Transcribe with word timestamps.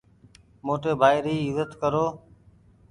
موٽي 0.65 0.91
ڀآئي 0.99 1.19
ايزت 1.45 1.69
ڪرو۔ 1.81 2.05